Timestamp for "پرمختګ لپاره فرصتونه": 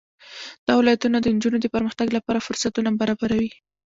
1.75-2.89